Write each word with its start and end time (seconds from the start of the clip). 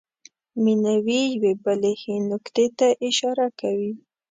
مینوي 0.63 1.21
یوې 1.35 1.53
بلې 1.63 1.93
ښې 2.01 2.15
نکتې 2.29 2.65
ته 2.77 2.87
اشاره 3.07 3.47
کوي. 3.59 3.91